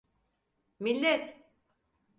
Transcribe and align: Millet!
Millet! 0.83 1.23